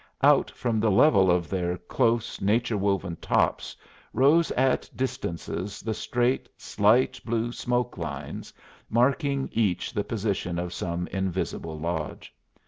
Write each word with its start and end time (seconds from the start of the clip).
Out 0.23 0.49
from 0.49 0.79
the 0.79 0.89
level 0.89 1.29
of 1.29 1.47
their 1.47 1.77
close, 1.77 2.41
nature 2.41 2.75
woven 2.75 3.17
tops 3.17 3.77
rose 4.13 4.49
at 4.53 4.89
distances 4.95 5.79
the 5.81 5.93
straight, 5.93 6.49
slight 6.57 7.21
blue 7.23 7.51
smoke 7.51 7.99
lines, 7.99 8.51
marking 8.89 9.47
each 9.53 9.93
the 9.93 10.03
position 10.03 10.57
of 10.57 10.73
some 10.73 11.05
invisible 11.09 11.77
lodge. 11.79 12.33